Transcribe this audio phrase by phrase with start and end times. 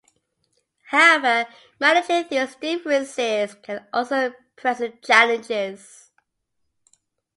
[0.87, 1.47] However,
[1.79, 6.09] managing these differences can also present challenges.